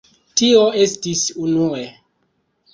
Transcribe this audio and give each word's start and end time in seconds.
Tio 0.41 0.63
estis 0.87 1.23
unue. 1.45 1.85